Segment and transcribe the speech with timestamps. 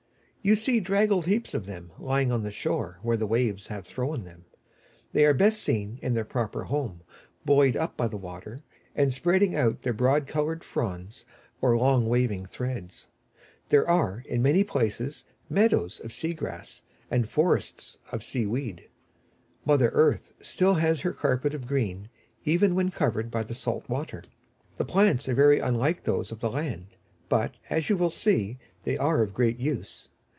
[0.43, 4.23] You see draggled heaps of them, lying on the shore where the waves have thrown
[4.23, 4.45] them.
[5.13, 7.01] They are best seen in their proper home,
[7.45, 8.63] buoyed up by the water,
[8.95, 11.25] and spreading out their broad coloured fronds,
[11.61, 13.05] or long waving threads.
[13.69, 16.81] There are, in many places, meadows of Sea grass,
[17.11, 18.89] and forests of Sea weed!
[19.63, 22.09] Mother Earth still has her carpet of green,
[22.45, 24.23] even when covered by the salt water.
[24.77, 26.87] The plants are very unlike those of the land,
[27.29, 30.07] but, as you will see, they are of great use.